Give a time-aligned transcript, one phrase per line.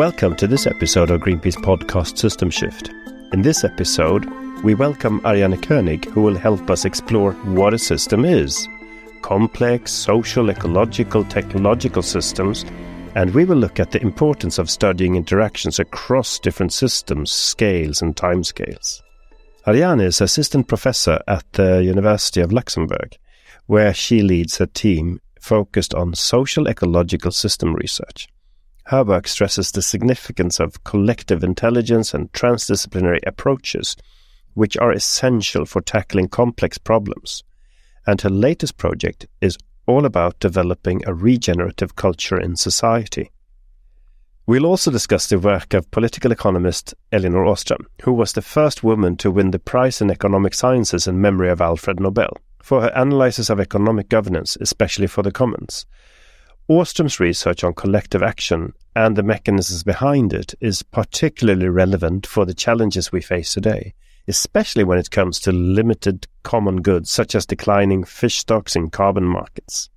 [0.00, 2.88] Welcome to this episode of Greenpeace podcast System Shift.
[3.34, 4.24] In this episode,
[4.64, 8.66] we welcome Ariane König, who will help us explore what a system is
[9.20, 12.64] complex social, ecological, technological systems,
[13.14, 18.16] and we will look at the importance of studying interactions across different systems, scales, and
[18.16, 19.02] timescales.
[19.68, 23.18] Ariane is assistant professor at the University of Luxembourg,
[23.66, 28.28] where she leads a team focused on social ecological system research.
[28.90, 33.94] Her work stresses the significance of collective intelligence and transdisciplinary approaches,
[34.54, 37.44] which are essential for tackling complex problems.
[38.04, 43.30] And her latest project is all about developing a regenerative culture in society.
[44.44, 49.16] We'll also discuss the work of political economist Elinor Ostrom, who was the first woman
[49.18, 53.50] to win the prize in economic sciences in memory of Alfred Nobel, for her analysis
[53.50, 55.86] of economic governance, especially for the commons.
[56.70, 62.54] Ostrom's research on collective action and the mechanisms behind it is particularly relevant for the
[62.54, 63.92] challenges we face today,
[64.28, 69.24] especially when it comes to limited common goods such as declining fish stocks in carbon
[69.24, 69.90] markets.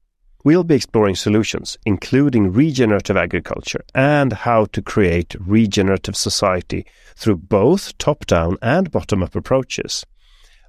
[0.43, 7.95] We'll be exploring solutions, including regenerative agriculture and how to create regenerative society through both
[7.99, 10.07] top-down and bottom-up approaches.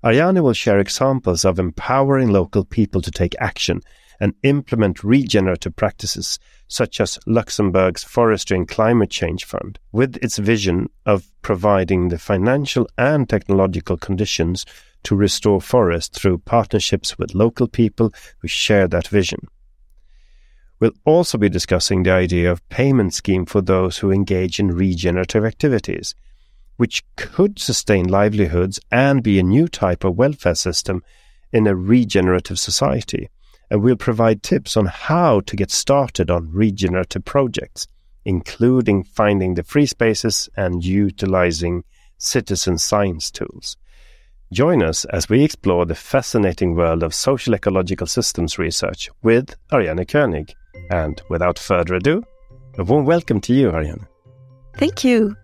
[0.05, 3.81] Ariane will share examples of empowering local people to take action
[4.25, 10.89] and implement regenerative practices such as Luxembourg's Forestry and Climate Change Fund, with its vision
[11.05, 14.65] of providing the financial and technological conditions
[15.03, 19.47] to restore forests through partnerships with local people who share that vision.
[20.81, 25.45] We'll also be discussing the idea of payment scheme for those who engage in regenerative
[25.45, 26.15] activities,
[26.79, 31.03] which could sustain livelihoods and be a new type of welfare system
[31.53, 33.29] in a regenerative society
[33.75, 37.89] and we'll provide tips on how to get started on regenerative projects,
[38.25, 41.83] including finding the free spaces and utilizing
[42.17, 43.77] citizen science tools.
[44.53, 50.05] Join us as we explore the fascinating world of social ecological systems research with Ariane
[50.05, 50.53] König.
[50.93, 52.23] And without further ado,
[52.79, 54.07] a warm welcome to you, Ariane.
[54.77, 55.35] Thank you.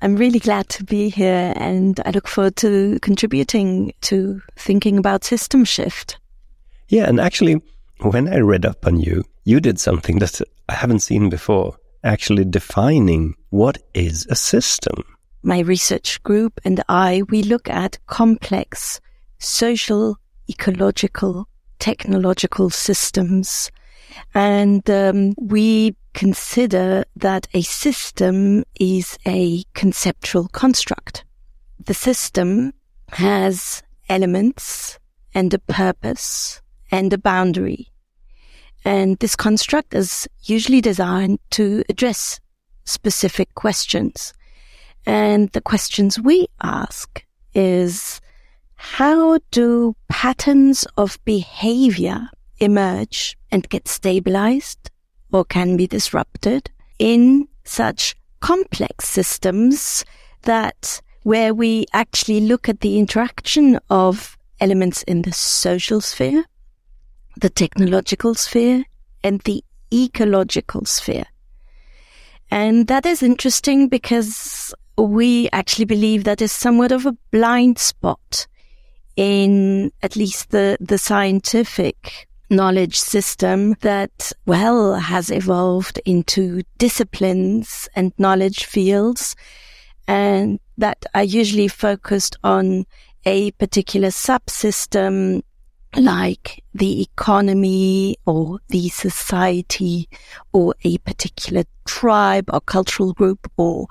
[0.00, 5.24] I'm really glad to be here and I look forward to contributing to thinking about
[5.24, 6.18] system shift.
[6.88, 7.62] Yeah, and actually,
[8.00, 12.44] when I read up on you, you did something that I haven't seen before, actually
[12.44, 15.02] defining what is a system.
[15.42, 19.00] My research group and I, we look at complex
[19.38, 21.48] social, ecological,
[21.78, 23.70] technological systems.
[24.34, 31.24] And um, we consider that a system is a conceptual construct.
[31.84, 32.72] The system
[33.10, 34.98] has elements
[35.34, 36.62] and a purpose
[36.96, 37.92] and a boundary.
[38.82, 42.40] And this construct is usually designed to address
[42.84, 44.32] specific questions.
[45.04, 47.22] And the questions we ask
[47.54, 48.20] is,
[48.76, 54.90] how do patterns of behavior emerge and get stabilized
[55.32, 60.04] or can be disrupted in such complex systems
[60.42, 66.44] that where we actually look at the interaction of elements in the social sphere
[67.36, 68.84] the technological sphere
[69.22, 71.26] and the ecological sphere.
[72.50, 78.46] And that is interesting because we actually believe that is somewhat of a blind spot
[79.16, 88.12] in at least the, the scientific knowledge system that, well, has evolved into disciplines and
[88.18, 89.34] knowledge fields
[90.06, 92.86] and that are usually focused on
[93.24, 95.42] a particular subsystem
[95.96, 100.08] like the economy or the society
[100.52, 103.86] or a particular tribe or cultural group or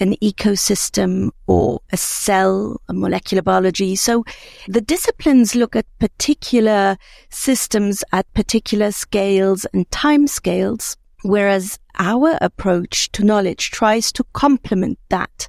[0.00, 3.94] an ecosystem or a cell, a molecular biology.
[3.94, 4.24] So
[4.66, 6.96] the disciplines look at particular
[7.30, 10.96] systems at particular scales and time scales.
[11.22, 15.48] Whereas our approach to knowledge tries to complement that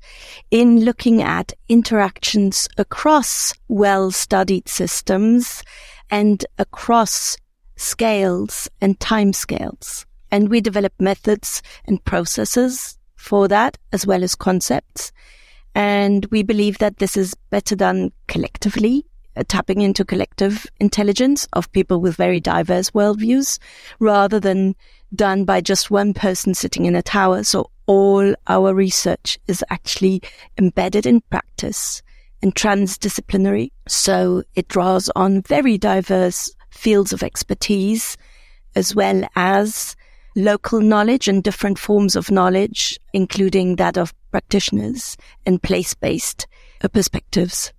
[0.49, 5.63] in looking at interactions across well studied systems
[6.09, 7.37] and across
[7.75, 10.05] scales and time scales.
[10.31, 15.11] And we develop methods and processes for that as well as concepts.
[15.73, 19.05] And we believe that this is better done collectively,
[19.35, 23.59] uh, tapping into collective intelligence of people with very diverse worldviews
[23.99, 24.75] rather than
[25.13, 27.43] done by just one person sitting in a tower.
[27.43, 30.21] So all our research is actually
[30.57, 32.01] embedded in practice
[32.41, 33.71] and transdisciplinary.
[33.87, 38.17] So it draws on very diverse fields of expertise
[38.75, 39.95] as well as
[40.35, 45.15] local knowledge and different forms of knowledge, including that of practitioners
[45.45, 46.45] and place-based
[46.83, 47.71] uh, perspectives.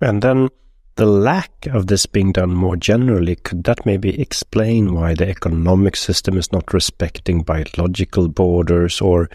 [0.00, 0.48] And then
[0.96, 5.96] the lack of this being done more generally, could that maybe explain why the economic
[5.96, 9.30] system is not respecting biological borders or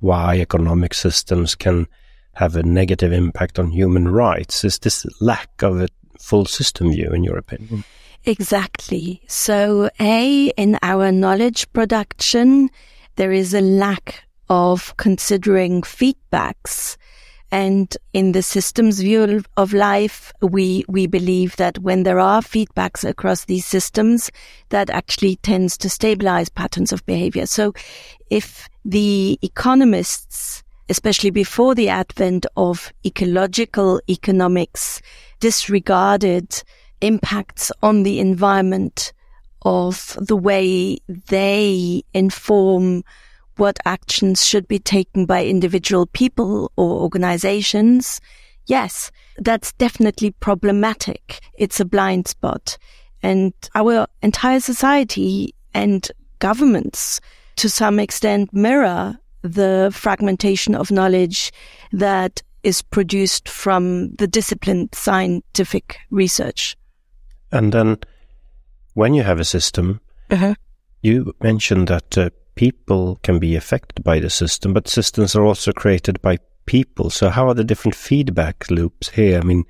[0.00, 1.86] why economic systems can
[2.36, 4.64] have a negative impact on human rights?
[4.64, 5.88] Is this lack of a
[6.18, 7.84] full system view, in your opinion?
[8.24, 9.22] Exactly.
[9.26, 12.70] So, A, in our knowledge production,
[13.16, 16.96] there is a lack of considering feedbacks
[17.52, 23.08] and in the systems view of life, we, we believe that when there are feedbacks
[23.08, 24.30] across these systems,
[24.70, 27.46] that actually tends to stabilize patterns of behavior.
[27.46, 27.72] So
[28.30, 35.00] if the economists, especially before the advent of ecological economics,
[35.40, 36.62] disregarded
[37.00, 39.12] impacts on the environment
[39.62, 40.98] of the way
[41.28, 43.02] they inform
[43.56, 48.20] what actions should be taken by individual people or organizations,
[48.66, 51.40] yes, that's definitely problematic.
[51.54, 52.78] It's a blind spot.
[53.22, 57.20] And our entire society and governments
[57.56, 61.52] to some extent mirror the fragmentation of knowledge
[61.92, 66.76] that is produced from the disciplined scientific research.
[67.52, 67.98] And then
[68.94, 70.00] when you have a system,
[70.30, 70.54] uh-huh.
[71.02, 75.72] you mentioned that uh, people can be affected by the system, but systems are also
[75.72, 77.10] created by people.
[77.10, 79.38] So how are the different feedback loops here?
[79.38, 79.64] I mean,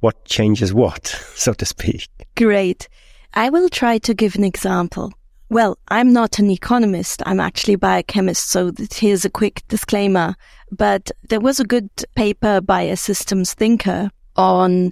[0.00, 2.08] what changes what, so to speak?
[2.36, 2.88] Great.
[3.32, 5.12] I will try to give an example.
[5.54, 7.22] Well, I'm not an economist.
[7.26, 8.50] I'm actually a biochemist.
[8.50, 10.34] So here's a quick disclaimer.
[10.72, 14.90] But there was a good paper by a systems thinker on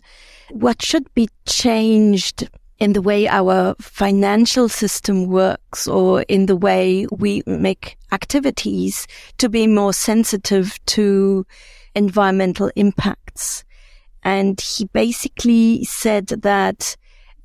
[0.51, 2.49] what should be changed
[2.79, 9.09] in the way our financial system works or in the way we make activities
[9.39, 11.45] to be more sensitive to
[11.97, 13.65] environmental impacts.
[14.23, 16.97] And he basically said that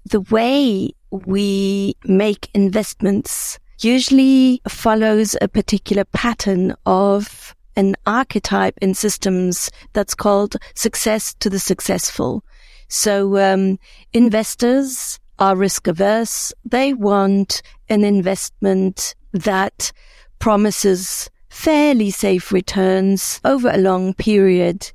[0.05, 9.69] the way we make investments usually follows a particular pattern of an archetype in systems
[9.93, 12.43] that's called success to the successful.
[12.87, 13.77] So um,
[14.13, 16.51] investors are risk averse.
[16.65, 19.91] They want an investment that
[20.39, 24.91] promises fairly safe returns over a long period.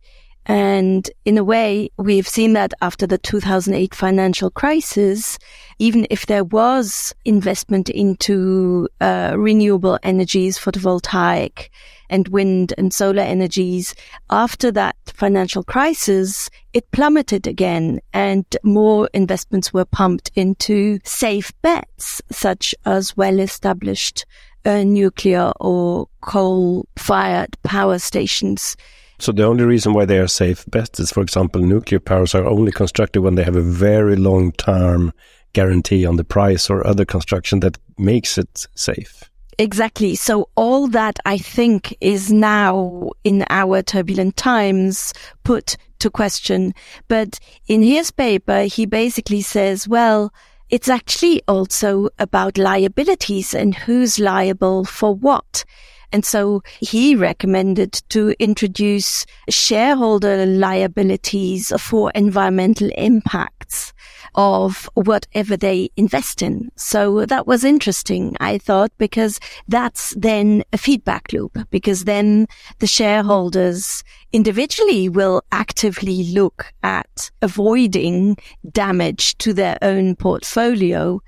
[0.47, 5.39] And in a way, we've seen that after the 2008 financial crisis,
[5.79, 11.69] even if there was investment into uh, renewable energies, photovoltaic,
[12.13, 13.95] and wind and solar energies.
[14.29, 22.21] After that financial crisis, it plummeted again and more investments were pumped into safe bets,
[22.31, 24.27] such as well established
[24.67, 28.77] uh, nuclear or coal fired power stations.
[29.23, 32.45] So the only reason why they are safe bets is, for example, nuclear powers are
[32.45, 35.13] only constructed when they have a very long term
[35.53, 39.31] guarantee on the price or other construction that makes it safe.
[39.59, 40.17] Exactly.
[40.17, 45.15] So all that I think is now in our turbulent times
[45.45, 46.75] put to question.
[47.07, 50.35] But in his paper, he basically says, well,
[50.69, 55.65] it's actually also about liabilities and who's liable for what.
[56.13, 63.93] And so he recommended to introduce shareholder liabilities for environmental impacts
[64.35, 66.71] of whatever they invest in.
[66.77, 72.47] So that was interesting, I thought, because that's then a feedback loop, because then
[72.79, 78.37] the shareholders individually will actively look at avoiding
[78.71, 81.21] damage to their own portfolio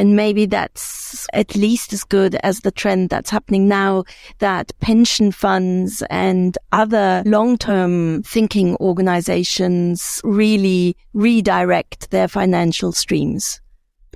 [0.00, 4.02] and maybe that's at least as good as the trend that's happening now
[4.38, 13.60] that pension funds and other long-term thinking organizations really redirect their financial streams.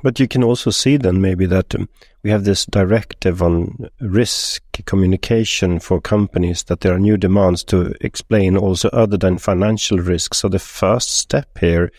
[0.03, 1.87] But you can also see then maybe that um,
[2.23, 7.95] we have this directive on risk communication for companies that there are new demands to
[8.01, 10.39] explain also other than financial risks.
[10.39, 11.93] So the first step here,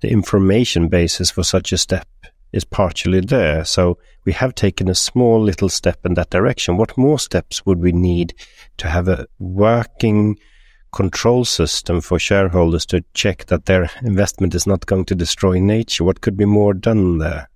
[0.00, 2.08] the information basis for such a step
[2.52, 3.64] is partially there.
[3.64, 6.76] So we have taken a small little step in that direction.
[6.76, 8.34] What more steps would we need
[8.78, 10.38] to have a working
[10.92, 16.04] control system for shareholders to check that their investment is not going to destroy nature?
[16.04, 17.48] What could be more done there?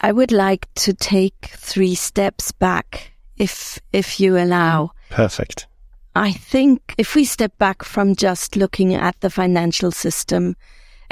[0.00, 4.90] I would like to take three steps back if if you allow.
[5.10, 5.66] Perfect.
[6.16, 10.56] I think if we step back from just looking at the financial system,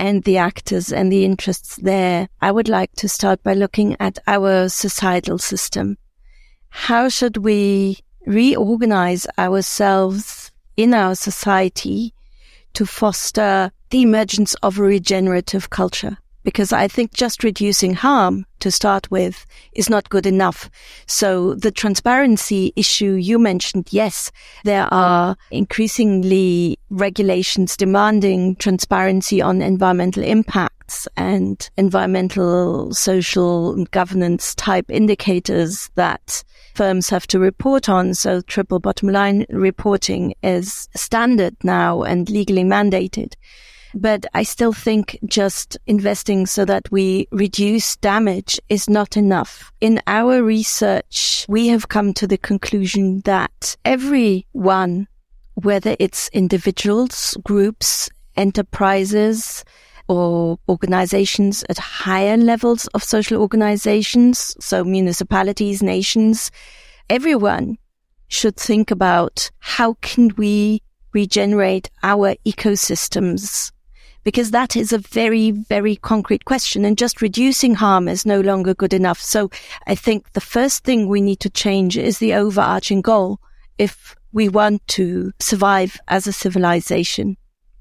[0.03, 4.19] and the actors and the interests there, I would like to start by looking at
[4.27, 5.97] our societal system.
[6.75, 12.15] how should we reorganize ourselves in our society
[12.73, 16.17] to foster the emergence of a regenerative culture?
[16.45, 20.71] Because I think just reducing harm to start with is not good enough.
[21.07, 24.31] So the transparency issue you mentioned, yes,
[24.65, 34.87] there are increasingly regulations demanding transparency on environmental impacts and environmental, social and governance type
[34.91, 36.45] indicators that
[36.75, 38.15] firms have to report on.
[38.15, 43.35] So triple bottom line reporting is standard now and legally mandated.
[43.95, 49.71] But I still think just investing so that we reduce damage is not enough.
[49.81, 55.09] In our research, we have come to the conclusion that everyone,
[55.55, 59.65] whether it's individuals, groups, enterprises,
[60.09, 66.51] or organizations at higher levels of social organizations, so municipalities, nations,
[67.11, 67.77] everyone
[68.29, 70.83] should think about how can we
[71.13, 73.71] regenerate our ecosystems
[74.25, 78.75] because that is a very, very concrete question and just reducing harm is no longer
[78.75, 79.21] good enough.
[79.21, 79.51] So
[79.87, 83.41] I think the first thing we need to change is the overarching goal
[83.79, 87.37] if we want to survive as a civilization.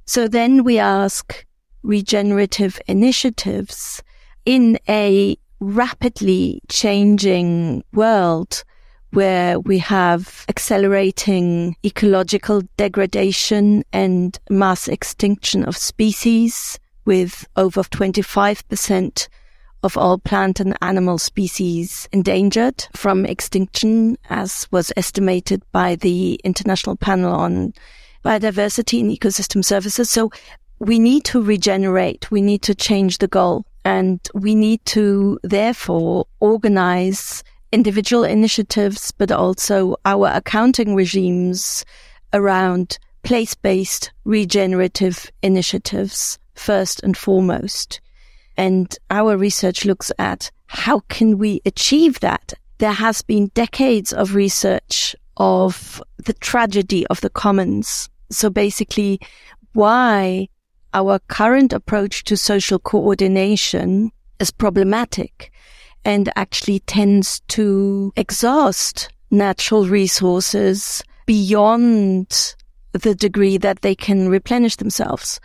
[0.06, 1.46] So then we ask
[1.84, 4.04] regenerative initiatives
[4.46, 8.64] in a rapidly changing world
[9.12, 19.28] where we have accelerating ecological degradation and mass extinction of species with over 25%
[19.84, 26.96] of all plant and animal species endangered from extinction, as was estimated by the International
[26.96, 27.74] Panel on
[28.24, 30.10] Biodiversity and Ecosystem Services.
[30.10, 30.32] So
[30.80, 32.30] we need to regenerate.
[32.30, 39.32] We need to change the goal and we need to therefore organize individual initiatives, but
[39.32, 41.86] also our accounting regimes
[42.34, 48.02] around place-based regenerative initiatives first and foremost.
[48.58, 52.54] And our research looks at how can we achieve that?
[52.78, 58.10] There has been decades of research of the tragedy of the commons.
[58.30, 59.20] So basically
[59.74, 60.48] why
[60.94, 65.52] our current approach to social coordination is problematic
[66.06, 72.56] and actually tends to exhaust natural resources beyond
[72.94, 75.40] the degree that they can replenish themselves.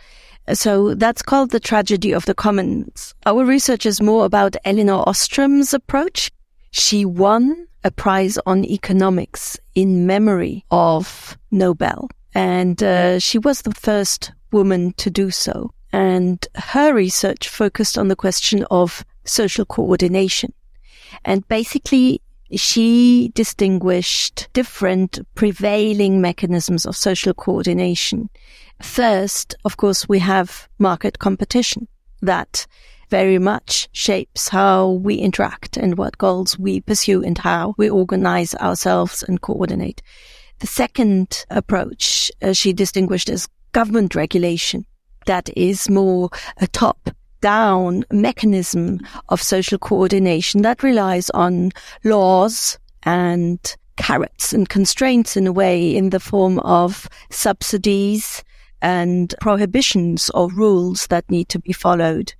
[0.53, 3.13] So that's called the tragedy of the commons.
[3.25, 6.31] Our research is more about Elinor Ostrom's approach.
[6.71, 12.09] She won a prize on economics in memory of Nobel.
[12.33, 15.71] And uh, she was the first woman to do so.
[15.91, 20.53] And her research focused on the question of social coordination.
[21.25, 22.21] And basically,
[22.55, 28.29] she distinguished different prevailing mechanisms of social coordination.
[28.81, 31.87] First, of course, we have market competition
[32.21, 32.65] that
[33.09, 38.53] very much shapes how we interact and what goals we pursue and how we organize
[38.55, 40.01] ourselves and coordinate.
[40.59, 44.85] The second approach uh, she distinguished as government regulation
[45.25, 47.09] that is more a top
[47.41, 51.71] down mechanism of social coordination that relies on
[52.03, 58.43] laws and carrots and constraints in a way in the form of subsidies
[58.81, 62.33] and prohibitions or rules that need to be followed.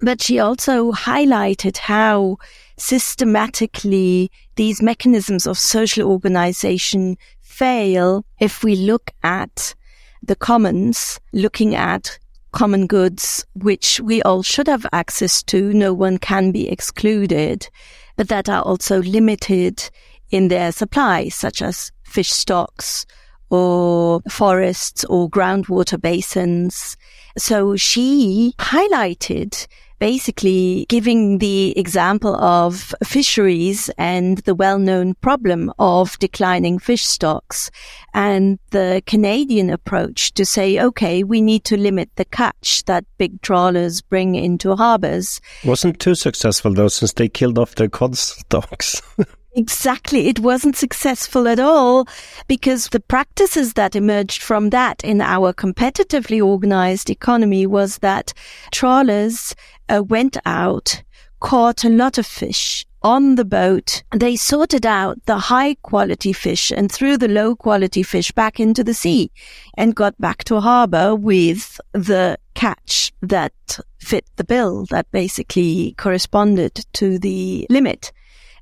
[0.00, 2.38] But she also highlighted how
[2.78, 9.74] systematically these mechanisms of social organization fail if we look at
[10.22, 12.18] the commons, looking at
[12.52, 15.72] common goods, which we all should have access to.
[15.72, 17.68] No one can be excluded,
[18.16, 19.90] but that are also limited
[20.30, 23.06] in their supply, such as fish stocks
[23.50, 26.96] or forests or groundwater basins.
[27.36, 29.66] So she highlighted
[30.00, 37.70] basically giving the example of fisheries and the well-known problem of declining fish stocks
[38.14, 43.40] and the Canadian approach to say, okay, we need to limit the catch that big
[43.42, 45.40] trawlers bring into harbors.
[45.64, 49.00] Wasn't too successful though, since they killed off their cod stocks.
[49.54, 50.28] Exactly.
[50.28, 52.06] It wasn't successful at all
[52.46, 58.32] because the practices that emerged from that in our competitively organized economy was that
[58.70, 59.56] trawlers
[59.90, 61.02] uh, went out,
[61.40, 64.02] caught a lot of fish on the boat.
[64.14, 68.84] They sorted out the high quality fish and threw the low quality fish back into
[68.84, 69.30] the sea
[69.76, 73.54] and got back to harbor with the catch that
[73.98, 78.12] fit the bill that basically corresponded to the limit.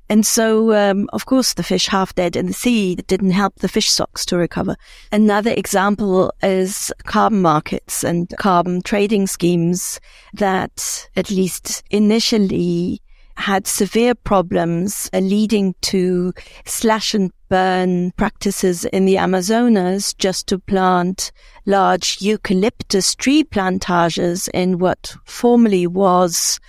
[0.09, 3.67] And so, um, of course, the fish half dead in the sea didn't help the
[3.67, 4.75] fish stocks to recover.
[5.11, 9.99] Another example is carbon markets and carbon trading schemes
[10.33, 13.01] that at least initially
[13.37, 16.33] had severe problems uh, leading to
[16.65, 21.31] slash and burn practices in the Amazonas just to plant
[21.65, 26.59] large eucalyptus tree plantages in what formerly was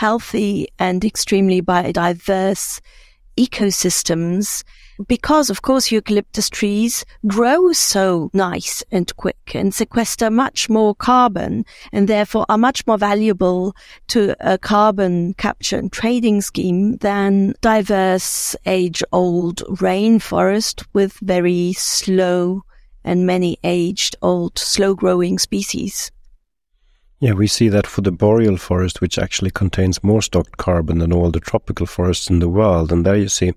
[0.00, 2.80] healthy and extremely biodiverse
[3.36, 4.64] ecosystems
[5.06, 11.66] because of course eucalyptus trees grow so nice and quick and sequester much more carbon
[11.92, 13.76] and therefore are much more valuable
[14.08, 22.64] to a carbon capture and trading scheme than diverse age old rainforest with very slow
[23.04, 26.10] and many aged old slow growing species.
[27.20, 31.12] Yeah, we see that for the boreal forest, which actually contains more stocked carbon than
[31.12, 32.90] all the tropical forests in the world.
[32.90, 33.52] And there you see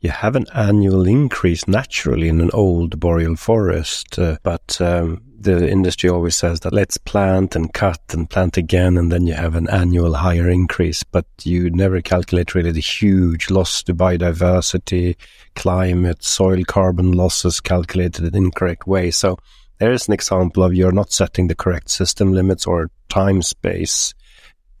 [0.00, 5.70] you have an annual increase naturally in an old boreal forest, uh, but um, the
[5.70, 9.54] industry always says that let's plant and cut and plant again, and then you have
[9.56, 11.04] an annual higher increase.
[11.04, 15.16] But you never calculate really the huge loss to biodiversity,
[15.54, 19.10] climate, soil carbon losses calculated in incorrect way.
[19.10, 19.38] So
[19.78, 24.14] there is an example of you're not setting the correct system limits or time space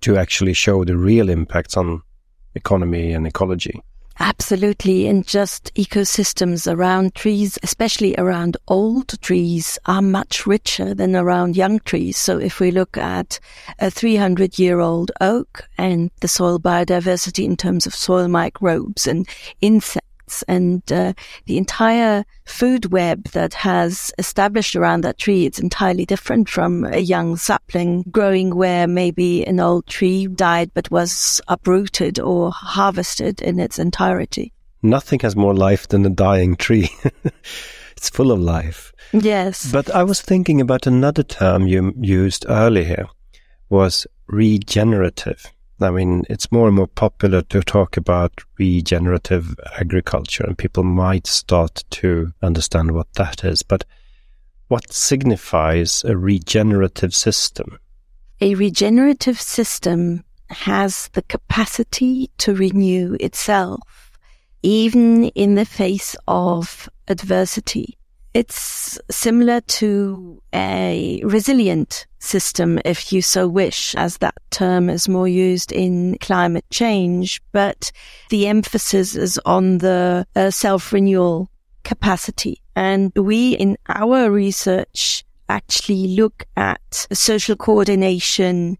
[0.02, 2.02] to actually show the real impacts on
[2.54, 3.82] economy and ecology.
[4.20, 5.08] Absolutely.
[5.08, 11.80] And just ecosystems around trees, especially around old trees, are much richer than around young
[11.80, 12.18] trees.
[12.18, 13.40] So if we look at
[13.78, 19.26] a 300 year old oak and the soil biodiversity in terms of soil microbes and
[19.60, 20.08] insects,
[20.48, 21.12] and uh,
[21.44, 26.98] the entire food web that has established around that tree, it's entirely different from a
[26.98, 33.60] young sapling growing where maybe an old tree died but was uprooted or harvested in
[33.60, 34.52] its entirety.
[34.82, 36.88] Nothing has more life than a dying tree.
[37.96, 38.92] it's full of life.
[39.12, 39.70] Yes.
[39.70, 43.06] But I was thinking about another term you used earlier
[43.68, 45.52] was regenerative.
[45.82, 51.26] I mean, it's more and more popular to talk about regenerative agriculture, and people might
[51.26, 53.62] start to understand what that is.
[53.62, 53.84] But
[54.68, 57.78] what signifies a regenerative system?
[58.40, 64.18] A regenerative system has the capacity to renew itself,
[64.62, 67.98] even in the face of adversity.
[68.34, 75.28] It's similar to a resilient system, if you so wish, as that term is more
[75.28, 77.42] used in climate change.
[77.52, 77.92] But
[78.30, 81.50] the emphasis is on the uh, self-renewal
[81.84, 82.62] capacity.
[82.74, 88.78] And we in our research actually look at social coordination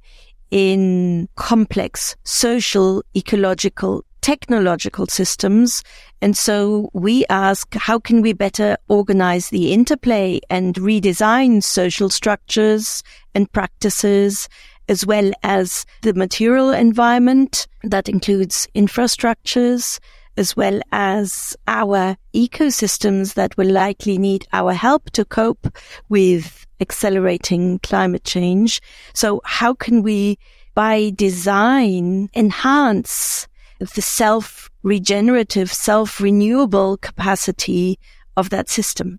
[0.51, 5.83] in complex social, ecological, technological systems.
[6.23, 13.03] And so we ask, how can we better organize the interplay and redesign social structures
[13.35, 14.49] and practices
[14.89, 19.99] as well as the material environment that includes infrastructures
[20.37, 25.67] as well as our ecosystems that will likely need our help to cope
[26.09, 28.81] with accelerating climate change.
[29.15, 30.39] So how can we
[30.75, 33.47] by design enhance
[33.95, 37.99] the self regenerative, self renewable capacity
[38.37, 39.19] of that system.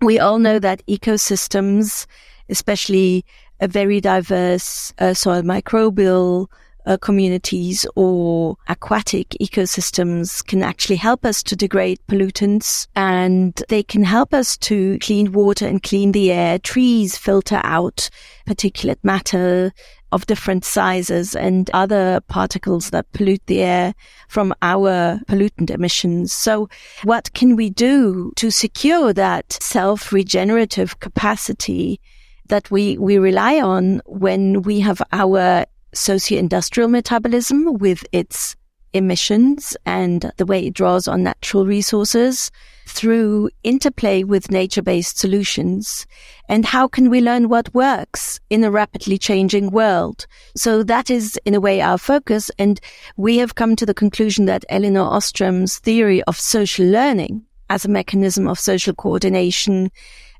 [0.00, 2.06] We all know that ecosystems,
[2.48, 3.24] especially
[3.60, 6.48] a very diverse uh, soil microbial
[6.86, 14.02] uh, communities or aquatic ecosystems can actually help us to degrade pollutants and they can
[14.02, 16.58] help us to clean water and clean the air.
[16.58, 18.10] Trees filter out
[18.48, 19.72] particulate matter
[20.12, 23.94] of different sizes and other particles that pollute the air
[24.28, 26.32] from our pollutant emissions.
[26.32, 26.68] So
[27.02, 32.00] what can we do to secure that self-regenerative capacity
[32.48, 38.56] that we, we rely on when we have our socio-industrial metabolism with its
[38.92, 42.50] emissions and the way it draws on natural resources
[42.86, 46.06] through interplay with nature-based solutions?
[46.48, 50.26] And how can we learn what works in a rapidly changing world?
[50.56, 52.50] So that is in a way our focus.
[52.58, 52.80] And
[53.16, 57.88] we have come to the conclusion that Elinor Ostrom's theory of social learning as a
[57.88, 59.90] mechanism of social coordination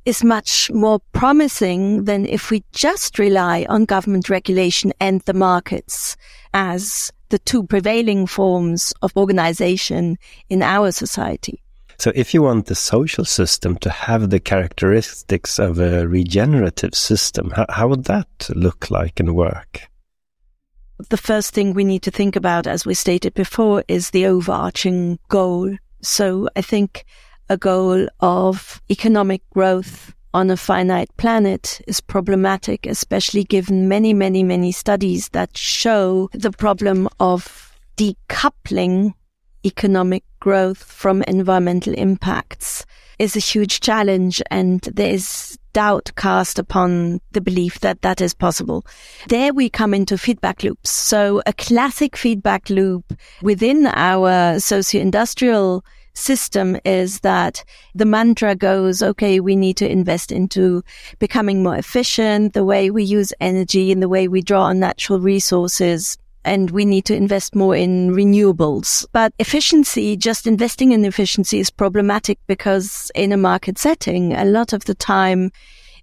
[0.04, 6.16] is much more promising than if we just rely on government regulation and the markets
[6.52, 10.18] as the two prevailing forms of organization
[10.48, 11.62] in our society.
[11.98, 17.50] So if you want the social system to have the characteristics of a regenerative system,
[17.50, 19.88] how, how would that look like and work?
[21.08, 25.18] the first thing we need to think about, as we stated before, is the overarching
[25.28, 25.74] goal.
[26.00, 27.04] So I think
[27.48, 34.42] a goal of economic growth on a finite planet is problematic, especially given many, many,
[34.42, 39.14] many studies that show the problem of decoupling
[39.64, 42.84] economic growth from environmental impacts
[43.18, 48.34] is a huge challenge and there is doubt cast upon the belief that that is
[48.34, 48.84] possible.
[49.28, 50.90] There we come into feedback loops.
[50.90, 59.40] So a classic feedback loop within our socio-industrial system is that the mantra goes, okay,
[59.40, 60.82] we need to invest into
[61.18, 65.20] becoming more efficient, the way we use energy and the way we draw on natural
[65.20, 66.18] resources.
[66.44, 69.06] And we need to invest more in renewables.
[69.12, 74.72] But efficiency, just investing in efficiency is problematic because in a market setting, a lot
[74.72, 75.52] of the time,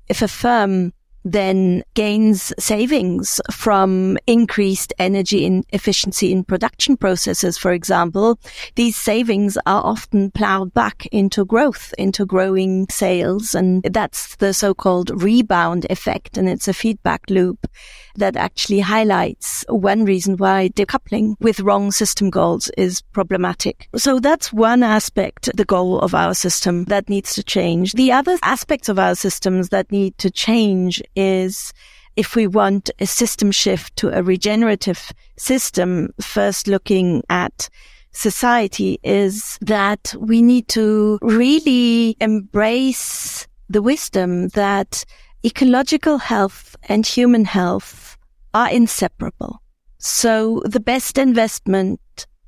[0.07, 8.39] if a firm then gains savings from increased energy efficiency in production processes, for example,
[8.75, 13.53] these savings are often plowed back into growth, into growing sales.
[13.53, 16.37] And that's the so-called rebound effect.
[16.37, 17.67] And it's a feedback loop
[18.15, 23.87] that actually highlights one reason why decoupling with wrong system goals is problematic.
[23.95, 27.93] So that's one aspect, the goal of our system that needs to change.
[27.93, 31.73] The other aspects of our systems that need to change is
[32.15, 37.69] if we want a system shift to a regenerative system, first looking at
[38.11, 45.05] society is that we need to really embrace the wisdom that
[45.45, 48.17] ecological health and human health
[48.53, 49.61] are inseparable.
[49.99, 51.99] So the best investment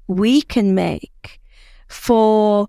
[0.07, 1.39] we can make
[1.87, 2.67] for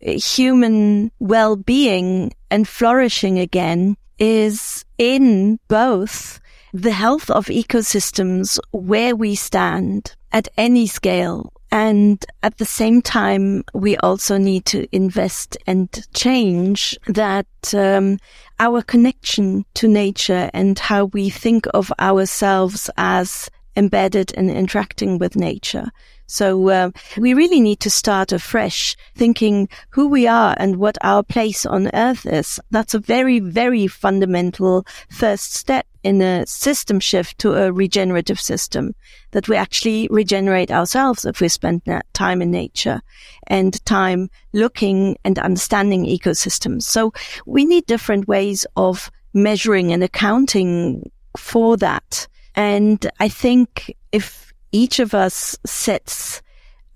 [0.00, 6.40] human well-being and flourishing again is in both
[6.72, 11.52] the health of ecosystems where we stand at any scale.
[11.72, 18.18] And at the same time, we also need to invest and change that um,
[18.60, 25.36] our connection to nature and how we think of ourselves as embedded and interacting with
[25.36, 25.90] nature.
[26.26, 31.22] So uh, we really need to start afresh, thinking who we are and what our
[31.22, 32.60] place on earth is.
[32.70, 38.94] That's a very, very fundamental first step in a system shift to a regenerative system
[39.32, 43.00] that we actually regenerate ourselves if we spend time in nature
[43.48, 46.82] and time looking and understanding ecosystems.
[46.82, 47.12] So
[47.44, 52.28] we need different ways of measuring and accounting for that.
[52.54, 54.45] And I think if
[54.76, 56.42] each of us sets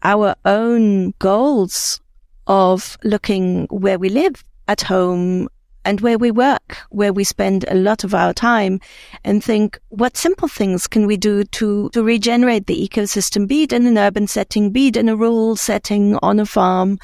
[0.03, 1.99] our own goals
[2.47, 5.49] of looking where we live at home
[5.87, 8.81] and where we work, where we spend a lot of our time
[9.25, 13.73] and think what simple things can we do to, to regenerate the ecosystem, be it
[13.73, 16.99] in an urban setting, be it in a rural setting on a farm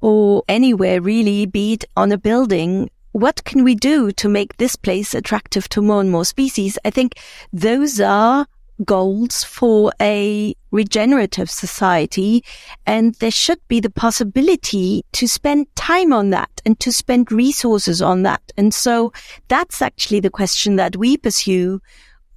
[0.00, 2.88] or anywhere really, be it on a building.
[3.12, 6.78] What can we do to make this place attractive to more and more species?
[6.86, 7.18] I think
[7.52, 8.46] those are
[8.84, 12.44] goals for a regenerative society.
[12.86, 18.02] And there should be the possibility to spend time on that and to spend resources
[18.02, 18.42] on that.
[18.56, 19.12] And so
[19.48, 21.80] that's actually the question that we pursue.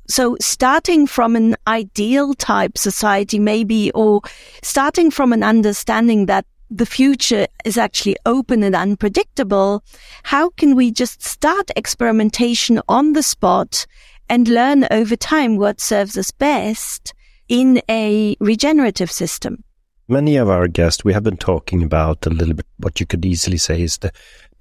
[0.08, 4.22] So starting from an ideal type society, maybe, or
[4.62, 9.84] starting from an understanding that the future is actually open and unpredictable.
[10.24, 13.86] How can we just start experimentation on the spot
[14.30, 17.14] and learn over time what serves us best
[17.48, 19.64] in a regenerative system.
[20.08, 23.26] Many of our guests, we have been talking about a little bit what you could
[23.26, 24.12] easily say is the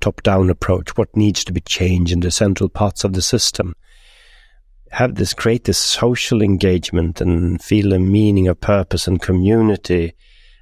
[0.01, 3.75] top down approach, what needs to be changed in the central parts of the system.
[4.91, 10.15] Have this create this social engagement and feel a meaning of purpose and community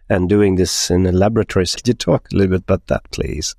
[0.09, 1.67] and doing this in a laboratory.
[1.67, 3.55] Could you talk a little bit about that, please?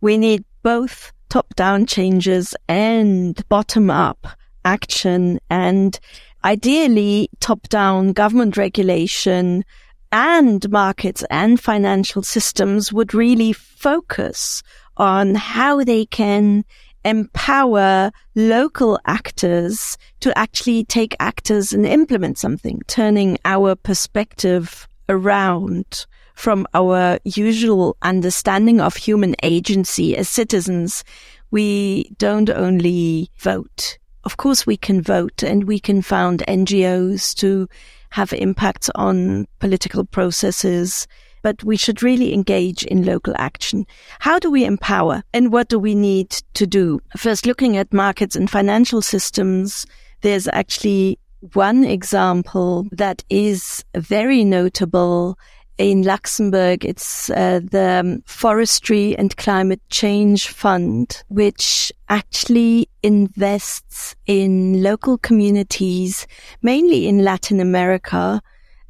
[0.00, 4.26] We need both top down changes and bottom up
[4.64, 5.98] action and
[6.44, 9.64] ideally top down government regulation
[10.12, 14.62] and markets and financial systems would really focus
[14.96, 16.64] on how they can
[17.04, 26.66] empower local actors to actually take actors and implement something, turning our perspective around from
[26.74, 31.04] our usual understanding of human agency as citizens.
[31.50, 37.68] We don't only vote of course we can vote and we can found NGOs to
[38.10, 41.06] have impacts on political processes,
[41.42, 43.86] but we should really engage in local action.
[44.18, 47.00] How do we empower and what do we need to do?
[47.16, 49.86] First, looking at markets and financial systems,
[50.22, 51.18] there's actually
[51.54, 55.38] one example that is very notable
[55.80, 65.16] in Luxembourg, it's uh, the Forestry and Climate Change Fund, which actually invests in local
[65.16, 66.26] communities,
[66.60, 68.42] mainly in Latin America,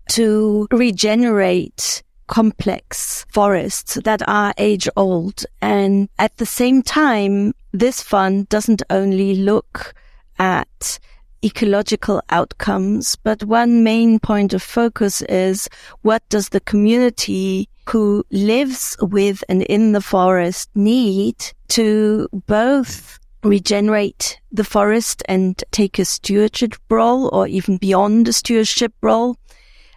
[0.08, 5.44] to regenerate complex forests that are age old.
[5.62, 9.94] And at the same time, this fund doesn't only look
[10.40, 10.98] at
[11.44, 15.68] ecological outcomes, but one main point of focus is
[16.02, 21.34] what does the community who lives with and in the forest need
[21.68, 28.92] to both regenerate the forest and take a stewardship role or even beyond the stewardship
[29.02, 29.36] role.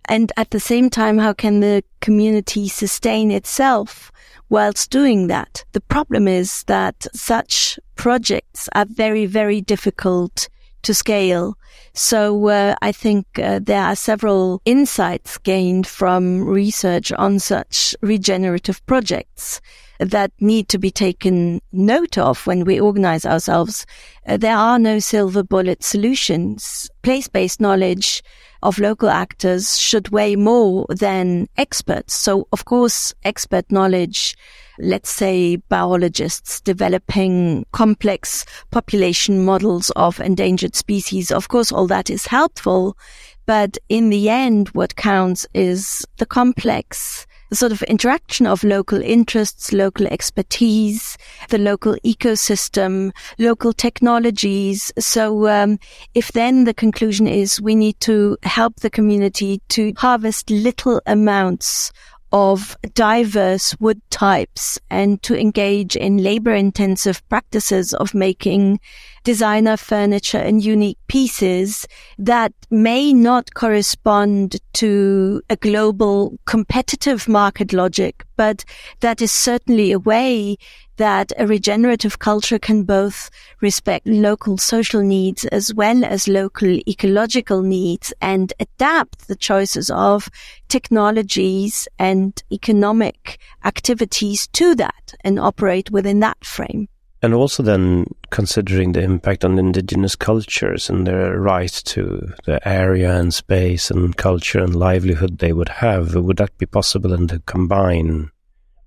[0.05, 4.11] And at the same time, how can the community sustain itself
[4.49, 5.63] whilst doing that?
[5.71, 10.49] The problem is that such projects are very, very difficult
[10.83, 11.57] to scale.
[11.93, 18.85] So uh, I think uh, there are several insights gained from research on such regenerative
[18.85, 19.61] projects
[19.99, 23.85] that need to be taken note of when we organize ourselves.
[24.27, 26.89] Uh, there are no silver bullet solutions.
[27.03, 28.23] Place-based knowledge
[28.63, 32.13] of local actors should weigh more than experts.
[32.13, 34.35] So of course, expert knowledge
[34.79, 41.31] let's say biologists developing complex population models of endangered species.
[41.31, 42.97] Of course, all that is helpful.
[43.45, 48.99] But in the end, what counts is the complex the sort of interaction of local
[48.99, 54.91] interests, local expertise, the local ecosystem, local technologies.
[54.97, 55.77] So, um,
[56.15, 61.91] if then the conclusion is we need to help the community to harvest little amounts
[62.33, 68.79] of diverse wood types and to engage in labor intensive practices of making
[69.23, 78.25] designer furniture and unique pieces that may not correspond to a global competitive market logic,
[78.35, 78.65] but
[78.99, 80.57] that is certainly a way
[80.97, 83.29] that a regenerative culture can both
[83.61, 90.29] respect local social needs as well as local ecological needs and adapt the choices of
[90.69, 96.87] technologies and economic activities to that and operate within that frame.
[97.23, 103.17] And also then considering the impact on indigenous cultures and their right to the area
[103.17, 107.39] and space and culture and livelihood they would have, would that be possible and to
[107.45, 108.29] combine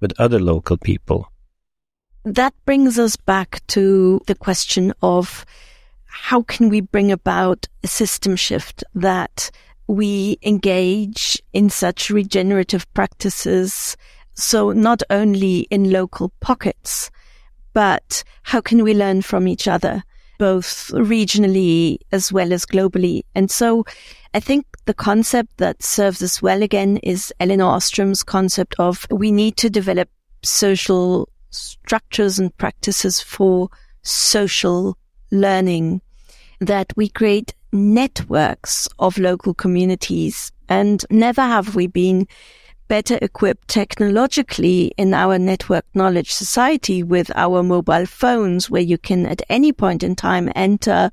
[0.00, 1.32] with other local people?
[2.24, 5.46] That brings us back to the question of
[6.04, 9.50] how can we bring about a system shift that
[9.86, 13.96] we engage in such regenerative practices.
[14.34, 17.10] So not only in local pockets,
[17.76, 20.02] but how can we learn from each other,
[20.38, 23.20] both regionally as well as globally?
[23.34, 23.84] And so
[24.32, 29.30] I think the concept that serves us well again is Elinor Ostrom's concept of we
[29.30, 30.08] need to develop
[30.42, 33.68] social structures and practices for
[34.00, 34.96] social
[35.30, 36.00] learning,
[36.60, 40.50] that we create networks of local communities.
[40.70, 42.26] And never have we been
[42.88, 49.26] better equipped technologically in our network knowledge society with our mobile phones, where you can
[49.26, 51.10] at any point in time enter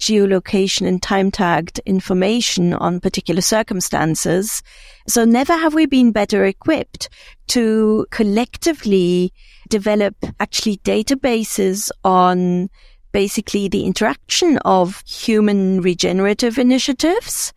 [0.00, 4.62] geolocation and time tagged information on particular circumstances.
[5.08, 7.08] So never have we been better equipped
[7.48, 9.32] to collectively
[9.68, 12.68] develop actually databases on
[13.12, 17.52] basically the interaction of human regenerative initiatives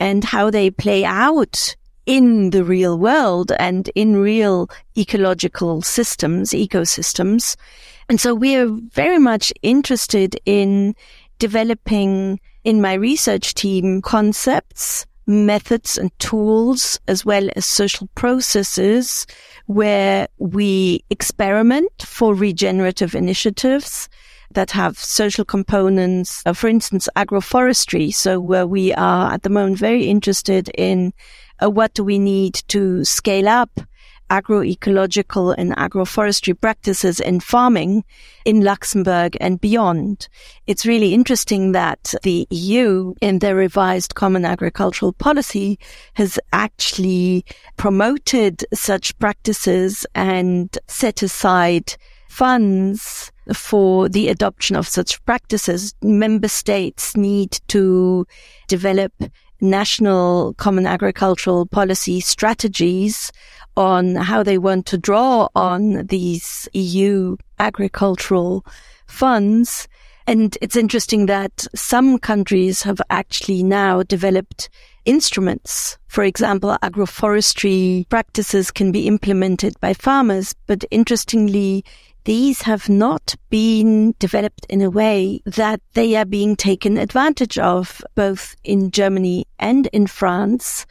[0.00, 7.56] and how they play out in the real world and in real ecological systems, ecosystems.
[8.08, 10.94] And so we are very much interested in
[11.38, 19.26] developing in my research team concepts, methods and tools, as well as social processes
[19.66, 24.08] where we experiment for regenerative initiatives
[24.50, 26.42] that have social components.
[26.46, 28.14] Uh, for instance, agroforestry.
[28.14, 31.12] So where we are at the moment very interested in
[31.62, 33.80] uh, what do we need to scale up
[34.30, 38.04] agroecological and agroforestry practices in farming
[38.44, 40.28] in Luxembourg and beyond.
[40.66, 45.78] It's really interesting that the EU in their revised common agricultural policy
[46.14, 47.44] has actually
[47.76, 51.94] promoted such practices and set aside
[52.28, 55.94] funds for the adoption of such practices.
[56.02, 58.26] Member states need to
[58.68, 59.12] develop
[59.60, 63.32] national common agricultural policy strategies
[63.76, 68.64] on how they want to draw on these EU agricultural
[69.06, 69.88] funds.
[70.26, 74.70] And it's interesting that some countries have actually now developed
[75.04, 75.98] instruments.
[76.06, 81.84] For example, agroforestry practices can be implemented by farmers, but interestingly,
[82.24, 88.02] these have not been developed in a way that they are being taken advantage of
[88.14, 90.86] both in Germany and in France.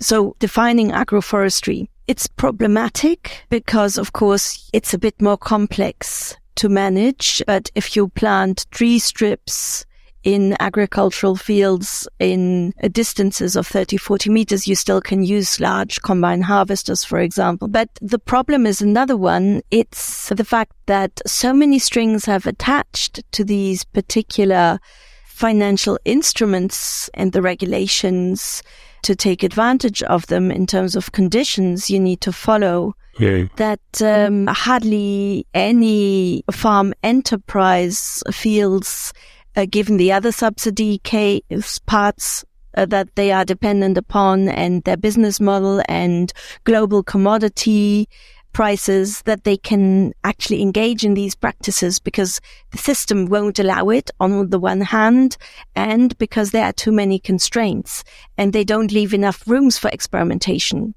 [0.00, 7.42] So defining agroforestry, it's problematic because of course it's a bit more complex to manage.
[7.46, 9.84] But if you plant tree strips
[10.24, 16.42] in agricultural fields in distances of 30, 40 meters, you still can use large combine
[16.42, 17.68] harvesters, for example.
[17.68, 19.62] But the problem is another one.
[19.70, 24.80] It's the fact that so many strings have attached to these particular
[25.24, 28.62] financial instruments and the regulations
[29.02, 32.94] to take advantage of them in terms of conditions you need to follow.
[33.18, 33.44] Yeah.
[33.56, 39.12] That um, hardly any farm enterprise feels
[39.56, 42.44] uh, given the other subsidy case parts
[42.76, 46.32] uh, that they are dependent upon and their business model and
[46.64, 48.08] global commodity
[48.52, 54.10] prices that they can actually engage in these practices because the system won't allow it
[54.20, 55.36] on the one hand
[55.76, 58.04] and because there are too many constraints
[58.36, 60.94] and they don't leave enough rooms for experimentation.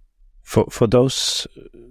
[0.51, 1.47] For, for those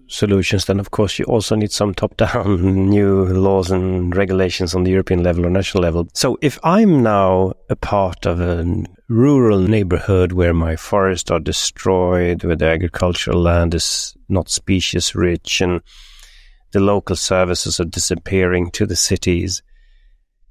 [0.07, 4.91] solutions, then of course you also need some top-down new laws and regulations on the
[4.91, 6.09] European level or national level.
[6.13, 12.45] So if I'm now a part of a rural neighborhood where my forests are destroyed,
[12.45, 15.81] where the agricultural land is not species rich and
[16.73, 19.63] the local services are disappearing to the cities,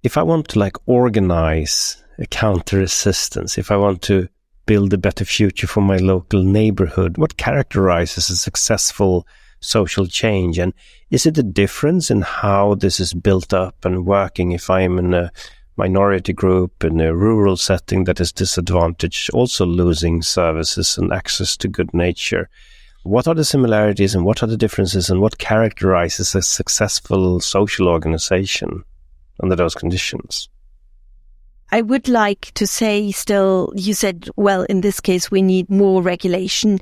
[0.02, 4.30] if I want to like organize a counter resistance, if I want to
[4.70, 9.26] build a better future for my local neighborhood, what characterizes a successful
[9.62, 10.60] social change?
[10.60, 10.76] And
[11.10, 15.16] is it a difference in how this is built up and working if I'm in
[15.16, 15.32] a
[15.76, 21.68] minority group in a rural setting that is disadvantaged, also losing services and access to
[21.68, 22.48] good nature?
[23.02, 27.88] What are the similarities and what are the differences and what characterizes a successful social
[27.88, 28.84] organization
[29.42, 30.48] under those conditions?
[31.72, 36.02] I would like to say still, you said, well, in this case, we need more
[36.02, 36.80] regulation.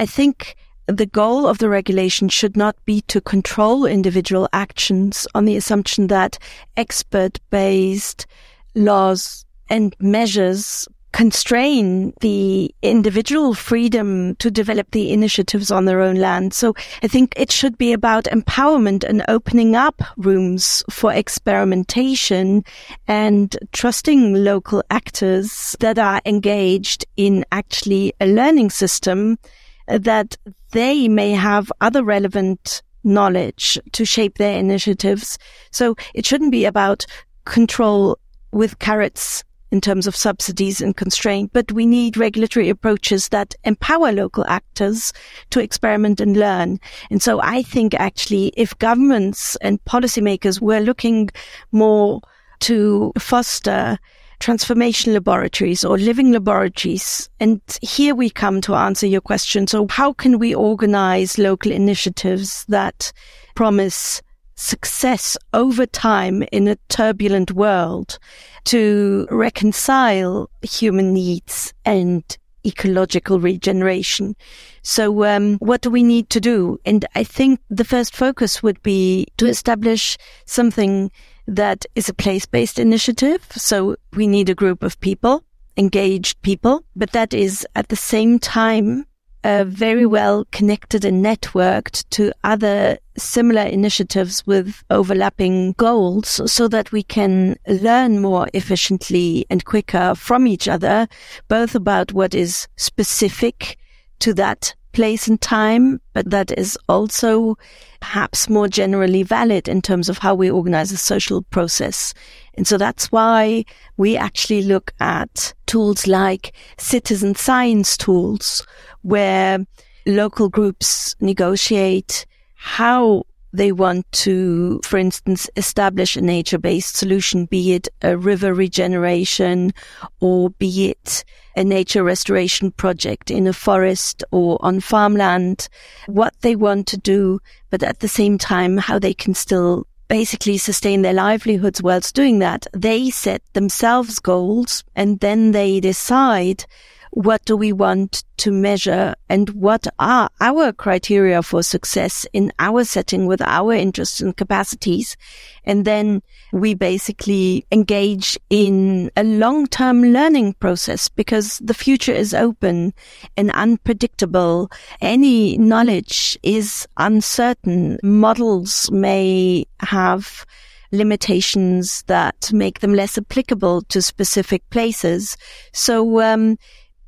[0.00, 5.44] I think the goal of the regulation should not be to control individual actions on
[5.44, 6.38] the assumption that
[6.76, 8.26] expert based
[8.74, 16.54] laws and measures constrain the individual freedom to develop the initiatives on their own land.
[16.54, 22.64] So I think it should be about empowerment and opening up rooms for experimentation
[23.06, 29.38] and trusting local actors that are engaged in actually a learning system
[29.86, 30.36] that
[30.70, 35.38] they may have other relevant knowledge to shape their initiatives.
[35.70, 37.04] So it shouldn't be about
[37.44, 38.18] control
[38.52, 44.12] with carrots in terms of subsidies and constraint, but we need regulatory approaches that empower
[44.12, 45.14] local actors
[45.48, 46.78] to experiment and learn.
[47.10, 51.30] And so I think actually if governments and policymakers were looking
[51.72, 52.20] more
[52.60, 53.98] to foster
[54.40, 57.30] transformation laboratories or living laboratories.
[57.40, 59.68] And here we come to answer your question.
[59.68, 63.12] So how can we organize local initiatives that
[63.54, 64.20] promise
[64.54, 68.18] success over time in a turbulent world
[68.64, 74.36] to reconcile human needs and ecological regeneration.
[74.82, 76.78] So, um, what do we need to do?
[76.84, 81.10] And I think the first focus would be to establish something
[81.46, 83.44] that is a place-based initiative.
[83.52, 85.44] So we need a group of people,
[85.76, 89.06] engaged people, but that is at the same time
[89.44, 96.92] uh, very well connected and networked to other similar initiatives with overlapping goals so that
[96.92, 101.08] we can learn more efficiently and quicker from each other,
[101.48, 103.76] both about what is specific
[104.20, 107.56] to that place and time, but that is also
[108.00, 112.14] perhaps more generally valid in terms of how we organize a social process.
[112.54, 113.64] And so that's why
[113.96, 118.66] we actually look at tools like citizen science tools,
[119.02, 119.66] where
[120.06, 127.88] local groups negotiate how they want to, for instance, establish a nature-based solution, be it
[128.02, 129.72] a river regeneration
[130.20, 131.24] or be it
[131.56, 135.68] a nature restoration project in a forest or on farmland,
[136.06, 137.38] what they want to do,
[137.70, 142.38] but at the same time, how they can still basically sustain their livelihoods whilst doing
[142.38, 142.66] that.
[142.74, 146.64] They set themselves goals and then they decide
[147.12, 152.84] what do we want to measure and what are our criteria for success in our
[152.84, 155.16] setting with our interests and capacities.
[155.64, 162.94] And then we basically engage in a long-term learning process because the future is open
[163.36, 164.70] and unpredictable.
[165.02, 167.98] Any knowledge is uncertain.
[168.02, 170.46] Models may have
[170.92, 175.36] limitations that make them less applicable to specific places.
[175.72, 176.58] So, um,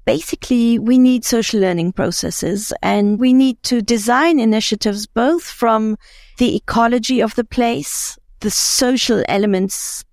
[0.05, 5.97] basically we need social learning processes and we need to design initiatives both from
[6.39, 10.05] the ecology of the place, the social elements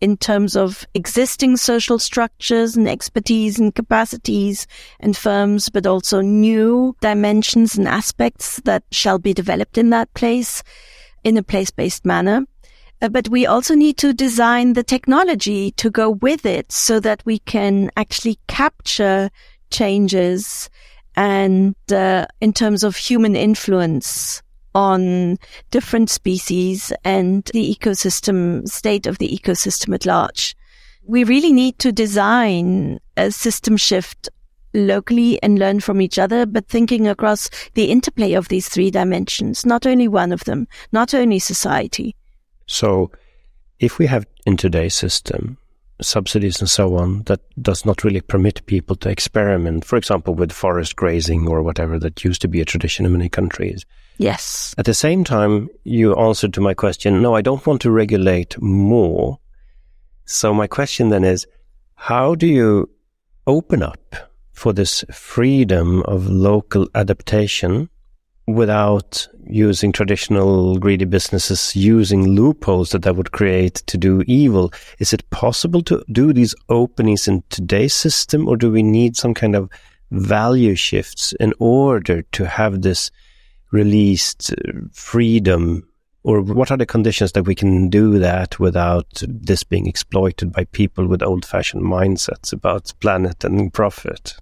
[0.00, 4.66] in terms of existing social structures and expertise and capacities
[4.98, 10.62] and firms, but also new dimensions and aspects that shall be developed in that place
[11.22, 12.46] in a place-based manner.
[13.02, 17.22] Uh, but we also need to design the technology to go with it so that
[17.24, 19.30] we can actually capture
[19.70, 20.68] changes
[21.16, 24.42] and uh, in terms of human influence
[24.74, 25.38] on
[25.70, 30.56] different species and the ecosystem state of the ecosystem at large.
[31.04, 34.28] We really need to design a system shift
[34.72, 39.66] locally and learn from each other, but thinking across the interplay of these three dimensions,
[39.66, 42.14] not only one of them, not only society.
[42.70, 43.10] So
[43.80, 45.58] if we have in today's system
[46.00, 50.52] subsidies and so on that does not really permit people to experiment, for example, with
[50.52, 53.84] forest grazing or whatever that used to be a tradition in many countries.
[54.18, 54.72] Yes.
[54.78, 58.60] At the same time, you answered to my question, no, I don't want to regulate
[58.62, 59.40] more.
[60.24, 61.46] So my question then is,
[61.96, 62.88] how do you
[63.48, 64.14] open up
[64.52, 67.90] for this freedom of local adaptation
[68.54, 74.72] without using traditional greedy businesses using loopholes that that would create to do evil.
[74.98, 79.34] Is it possible to do these openings in today's system or do we need some
[79.34, 79.68] kind of
[80.10, 83.10] value shifts in order to have this
[83.70, 85.86] released uh, freedom
[86.22, 90.64] or what are the conditions that we can do that without this being exploited by
[90.66, 94.34] people with old fashioned mindsets about planet and profit?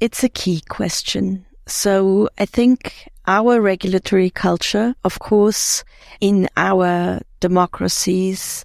[0.00, 1.46] It's a key question.
[1.68, 5.84] So I think our regulatory culture, of course,
[6.20, 8.64] in our democracies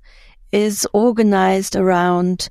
[0.51, 2.49] is organized around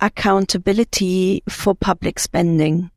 [0.00, 2.90] accountability for public spending.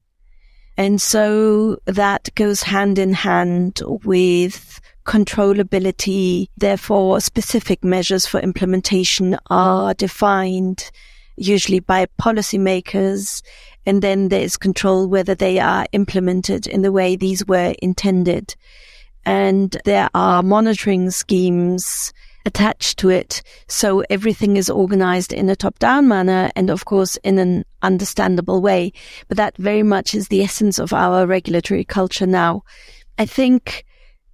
[0.78, 6.48] And so that goes hand in hand with controllability.
[6.58, 10.92] Therefore, specific measures for implementation are defined
[11.36, 13.42] usually by policymakers
[13.86, 18.56] and then there is control whether they are implemented in the way these were intended.
[19.26, 22.14] And there are monitoring schemes
[22.46, 23.44] attached to it.
[23.68, 28.62] So everything is organized in a top down manner and of course in an understandable
[28.62, 28.94] way.
[29.28, 32.64] But that very much is the essence of our regulatory culture now.
[33.18, 33.86] I think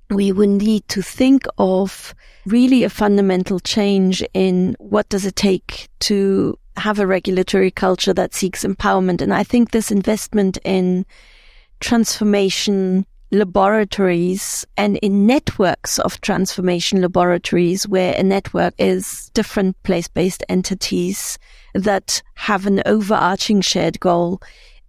[0.10, 5.90] we would need to think of really a fundamental change in what does it take
[6.00, 9.22] to have a regulatory culture that seeks empowerment.
[9.22, 11.06] And I think this investment in
[11.80, 21.38] transformation laboratories and in networks of transformation laboratories where a network is different place-based entities
[21.74, 24.42] that have an overarching shared goal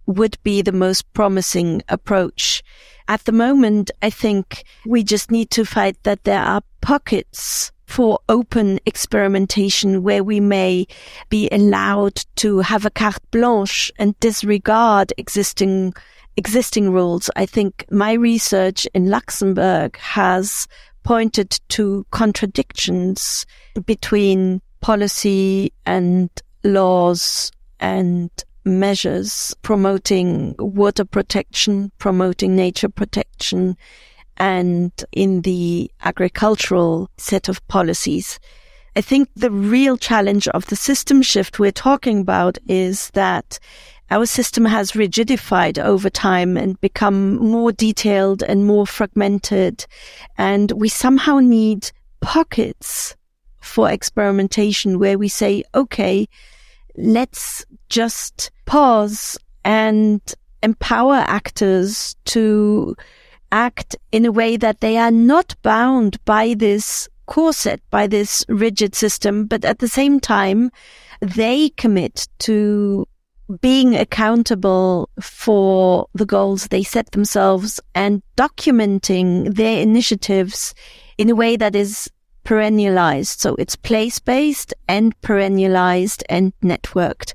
[0.05, 2.63] would be the most promising approach.
[3.07, 8.19] At the moment, I think we just need to fight that there are pockets for
[8.29, 10.85] open experimentation where we may
[11.29, 15.91] be allowed to have a carte blanche and disregard existing
[16.37, 17.31] existing rules.
[17.35, 20.67] I think my research in Luxembourg has
[21.01, 23.47] pointed to contradictions
[23.87, 26.29] between policy and
[26.63, 28.29] laws and
[28.65, 33.75] measures promoting water protection, promoting nature protection,
[34.39, 38.39] and in the agricultural set of policies.
[38.95, 43.59] I think the real challenge of the system shift we're talking about is that
[44.11, 49.85] our system has rigidified over time and become more detailed and more fragmented.
[50.37, 53.15] And we somehow need pockets
[53.61, 56.27] for experimentation where we say, okay,
[56.97, 60.21] let's just pause and
[60.63, 62.95] empower actors to
[63.51, 68.95] act in a way that they are not bound by this corset, by this rigid
[68.95, 70.71] system, but at the same time,
[71.21, 73.07] they commit to
[73.61, 80.73] being accountable for the goals they set themselves and documenting their initiatives
[81.17, 82.09] in a way that is
[82.45, 83.39] perennialized.
[83.39, 87.33] So it's place based and perennialized and networked.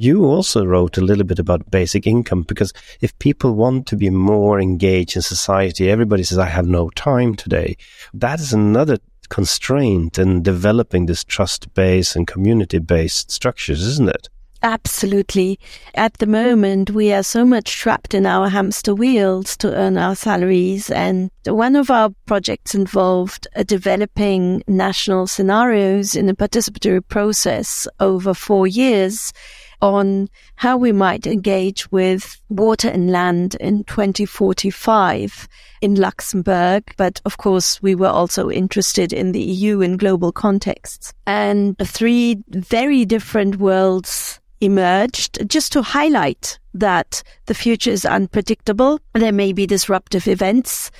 [0.00, 4.10] You also wrote a little bit about basic income because if people want to be
[4.10, 7.76] more engaged in society, everybody says, I have no time today.
[8.14, 14.28] That is another constraint in developing this trust based and community based structures, isn't it?
[14.62, 15.58] Absolutely.
[15.94, 20.14] At the moment, we are so much trapped in our hamster wheels to earn our
[20.14, 20.90] salaries.
[20.90, 28.32] And one of our projects involved uh, developing national scenarios in a participatory process over
[28.32, 29.32] four years
[29.80, 35.48] on how we might engage with water and land in 2045
[35.80, 36.84] in Luxembourg.
[36.96, 42.42] But of course, we were also interested in the EU in global contexts and three
[42.48, 49.00] very different worlds emerged just to highlight that the future is unpredictable.
[49.14, 50.90] There may be disruptive events.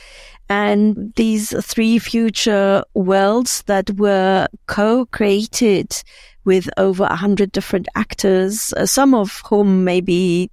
[0.51, 6.03] And these three future worlds that were co-created
[6.49, 10.51] with over a hundred different actors, uh, some of whom may be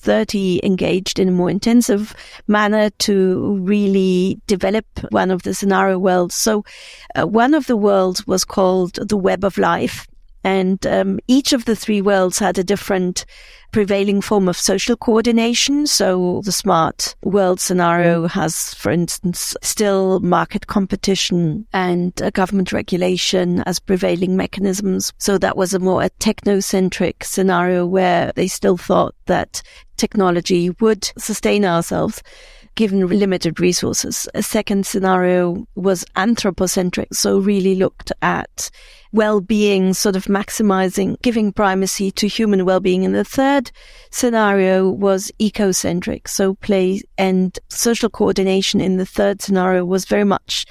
[0.00, 2.14] 30 engaged in a more intensive
[2.46, 6.34] manner to really develop one of the scenario worlds.
[6.34, 6.64] So
[7.14, 10.06] uh, one of the worlds was called the web of life.
[10.44, 13.24] And um, each of the three worlds had a different
[13.72, 15.86] prevailing form of social coordination.
[15.86, 23.78] So the smart world scenario has, for instance, still market competition and government regulation as
[23.78, 25.12] prevailing mechanisms.
[25.18, 29.62] So that was a more a technocentric scenario where they still thought that
[29.96, 32.22] technology would sustain ourselves
[32.78, 34.28] given limited resources.
[34.34, 38.70] A second scenario was anthropocentric, so really looked at
[39.10, 43.04] well-being, sort of maximizing, giving primacy to human well-being.
[43.04, 43.72] And the third
[44.12, 50.64] scenario was ecocentric, so play and social coordination in the third scenario was very much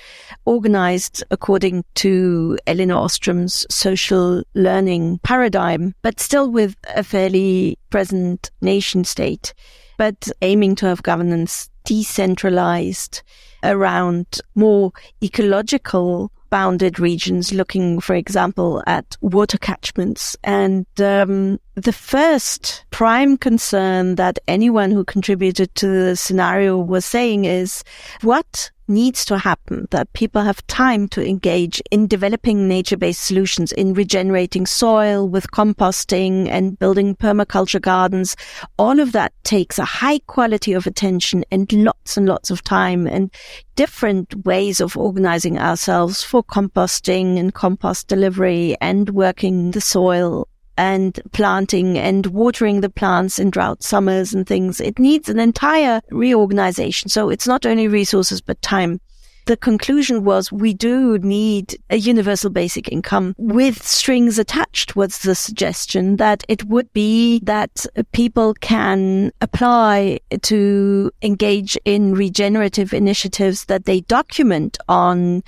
[0.45, 9.03] organized according to Elinor Ostrom's social learning paradigm, but still with a fairly present nation
[9.03, 9.53] state,
[9.97, 13.23] but aiming to have governance decentralized
[13.63, 14.91] around more
[15.23, 20.35] ecological bounded regions, looking, for example, at water catchments.
[20.43, 27.45] And um, the first prime concern that anyone who contributed to the scenario was saying
[27.45, 27.83] is,
[28.21, 33.93] what needs to happen, that people have time to engage in developing nature-based solutions, in
[33.93, 38.35] regenerating soil with composting and building permaculture gardens.
[38.77, 43.07] All of that takes a high quality of attention and lots and lots of time
[43.07, 43.31] and
[43.75, 51.19] different ways of organizing ourselves for composting and compost delivery and working the soil and
[51.31, 54.79] planting and watering the plants in drought summers and things.
[54.79, 57.09] It needs an entire reorganization.
[57.09, 58.99] So it's not only resources, but time
[59.47, 65.35] the conclusion was we do need a universal basic income with strings attached was the
[65.35, 73.85] suggestion that it would be that people can apply to engage in regenerative initiatives that
[73.85, 75.41] they document on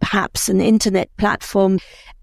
[0.00, 1.78] perhaps an internet platform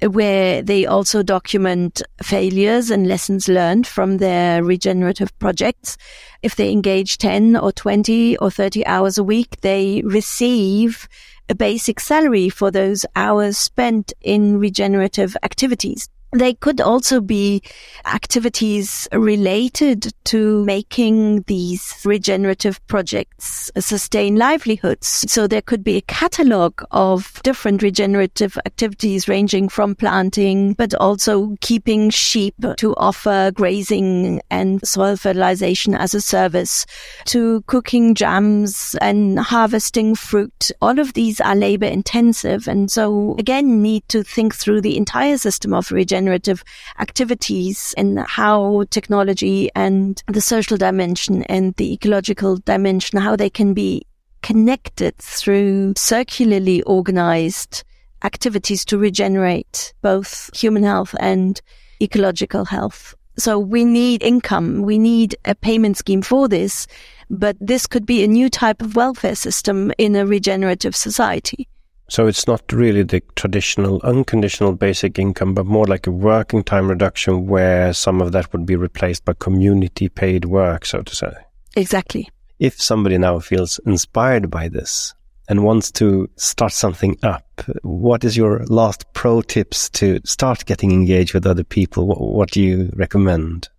[0.10, 5.97] where they also document failures and lessons learned from their regenerative projects.
[6.41, 11.08] If they engage 10 or 20 or 30 hours a week, they receive
[11.49, 16.10] a basic salary for those hours spent in regenerative activities.
[16.34, 17.62] They could also be
[18.06, 25.26] activities related to making these regenerative projects sustain livelihoods.
[25.32, 31.56] So there could be a catalog of different regenerative activities ranging from planting, but also
[31.62, 36.88] keeping sheep to offer grazing and soil fertilization as a service
[37.26, 40.72] to cooking jams and harvesting fruit.
[40.82, 42.68] All of these are labor intensive.
[42.68, 46.64] And so again, need to think through the entire system of regenerative regenerative
[47.00, 53.74] activities and how technology and the social dimension and the ecological dimension, how they can
[53.74, 54.06] be
[54.42, 57.84] connected through circularly organized
[58.24, 61.62] activities to regenerate both human health and
[62.02, 63.16] ecological health.
[63.38, 64.84] So we need income.
[64.84, 66.88] We need a payment scheme for this,
[67.30, 71.68] but this could be a new type of welfare system in a regenerative society.
[72.10, 76.89] So it's not really the traditional unconditional basic income, but more like a working time
[76.89, 81.34] reduction where some of that would be replaced by community paid work, so to say.
[81.76, 82.30] Exactly.
[82.60, 85.14] If somebody now feels inspired by this
[85.49, 90.91] and wants to start something up, what is your last pro tips to start getting
[90.91, 92.08] engaged with other people?
[92.08, 93.70] What, what do you recommend?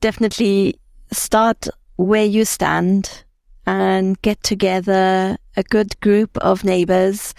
[0.00, 0.78] Definitely
[1.10, 3.24] start where you stand
[3.68, 7.34] and get together a good group of neighbors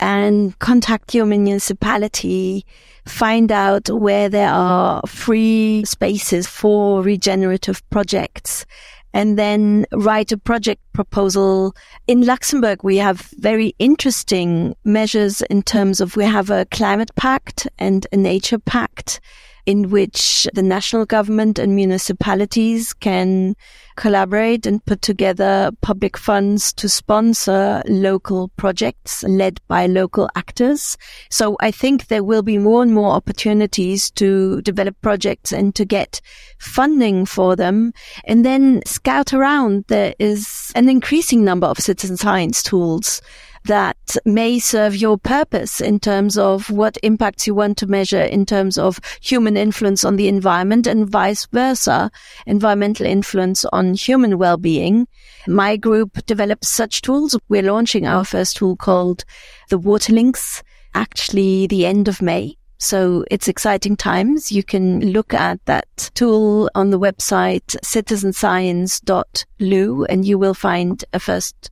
[0.00, 2.66] and contact your municipality,
[3.06, 8.66] find out where there are free spaces for regenerative projects
[9.14, 11.76] and then write a project proposal.
[12.08, 17.68] In Luxembourg, we have very interesting measures in terms of we have a climate pact
[17.78, 19.20] and a nature pact
[19.68, 23.54] in which the national government and municipalities can
[23.96, 30.96] collaborate and put together public funds to sponsor local projects led by local actors.
[31.30, 35.84] So I think there will be more and more opportunities to develop projects and to
[35.84, 36.22] get
[36.58, 37.92] funding for them
[38.24, 39.84] and then scout around.
[39.88, 43.20] There is an increasing number of citizen science tools
[43.68, 48.44] that may serve your purpose in terms of what impacts you want to measure in
[48.44, 52.10] terms of human influence on the environment and vice versa,
[52.46, 55.06] environmental influence on human well-being.
[55.46, 57.38] My group develops such tools.
[57.48, 59.24] We're launching our first tool called
[59.68, 60.62] the Waterlinks
[60.94, 62.56] actually the end of May.
[62.78, 64.50] So it's exciting times.
[64.50, 71.20] You can look at that tool on the website citizenscience.lu and you will find a
[71.20, 71.70] first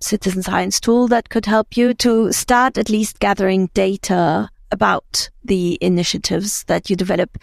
[0.00, 5.78] citizen science tool that could help you to start at least gathering data about the
[5.80, 7.38] initiatives that you develop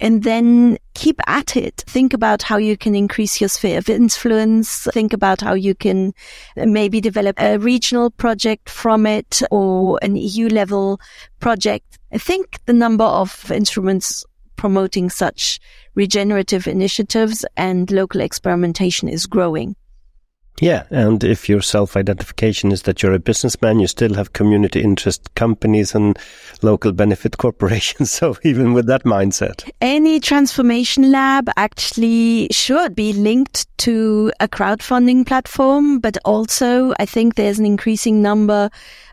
[0.00, 1.84] and then keep at it.
[1.86, 4.88] Think about how you can increase your sphere of influence.
[4.92, 6.14] Think about how you can
[6.56, 11.00] maybe develop a regional project from it or an EU level
[11.38, 11.98] project.
[12.12, 14.24] I think the number of instruments
[14.56, 15.60] promoting such
[15.94, 19.76] regenerative initiatives and local experimentation is growing.
[20.60, 25.34] Yeah, and if your self-identification is that you're a businessman, you still have community interest
[25.34, 26.18] companies and
[26.62, 28.10] local benefit corporations.
[28.20, 29.70] So even with that mindset.
[29.80, 37.36] Any transformation lab actually should be linked to a crowdfunding platform, but also I think
[37.36, 38.68] there's an increasing number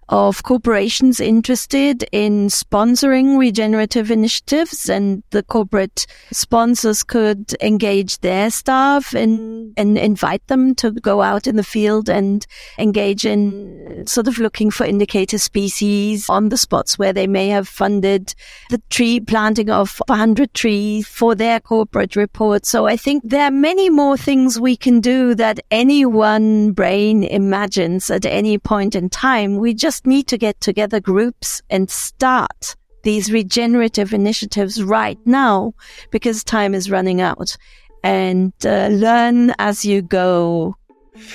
[0.09, 9.13] of corporations interested in sponsoring regenerative initiatives and the corporate sponsors could engage their staff
[9.13, 12.47] and, and invite them to go out in the field and
[12.77, 17.67] engage in sort of looking for indicator species on the spots where they may have
[17.67, 18.33] funded
[18.69, 22.65] the tree planting of 100 trees for their corporate report.
[22.65, 27.23] So I think there are many more things we can do that any one brain
[27.23, 29.57] imagines at any point in time.
[29.57, 35.73] We just just need to get together groups and start these regenerative initiatives right now
[36.11, 37.57] because time is running out
[38.03, 40.75] and uh, learn as you go.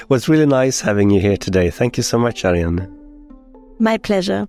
[0.09, 1.71] Well, it's really nice having you here today.
[1.71, 2.87] Thank you so much, Ariane.
[3.81, 4.47] My pleasure.